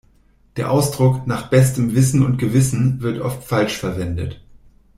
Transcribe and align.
Der 0.55 0.71
Ausdruck 0.71 1.27
"nach 1.27 1.51
bestem 1.51 1.93
Wissen 1.93 2.25
und 2.25 2.37
Gewissen" 2.39 3.01
wird 3.03 3.21
oft 3.21 3.43
falsch 3.43 3.77
verwendet 3.77 4.41